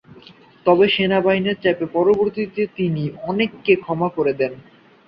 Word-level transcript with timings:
তবে 0.65 0.85
সেনাবাহিনীর 0.89 1.57
চাপে 1.63 1.85
পরবর্তীতে 1.95 2.61
তিনি 2.77 3.03
অনেককে 3.29 3.73
ক্ষমা 3.83 4.07
করে 4.09 4.33
দেন। 4.39 4.53